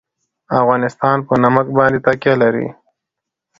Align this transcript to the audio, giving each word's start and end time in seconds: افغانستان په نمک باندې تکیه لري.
افغانستان 0.61 1.17
په 1.27 1.33
نمک 1.43 1.67
باندې 1.77 1.99
تکیه 2.05 2.33
لري. 2.41 2.67